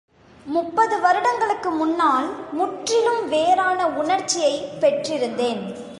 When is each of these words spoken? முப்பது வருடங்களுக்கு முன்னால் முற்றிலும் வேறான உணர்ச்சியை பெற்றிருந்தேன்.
முப்பது 0.45 0.99
வருடங்களுக்கு 0.99 1.69
முன்னால் 1.71 2.29
முற்றிலும் 2.51 3.27
வேறான 3.29 3.87
உணர்ச்சியை 3.87 4.71
பெற்றிருந்தேன். 4.79 5.89